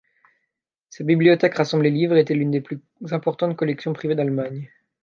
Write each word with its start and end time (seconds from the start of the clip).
Sa 0.89 1.03
bibliothèque 1.03 1.53
rassemblait 1.53 1.91
livres 1.91 2.15
et 2.17 2.21
était 2.21 2.33
une 2.33 2.49
des 2.49 2.61
plus 2.61 2.81
importantes 3.11 3.55
collections 3.55 3.93
privée 3.93 4.15
d'Allemagne. 4.15 4.67